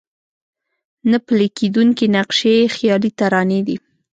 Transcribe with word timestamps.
نه 1.09 1.17
پلي 1.25 1.47
کېدونکي 1.57 2.05
نقشې 2.15 2.55
خيالي 2.75 3.11
ترانې 3.19 3.59
دي. 3.67 3.77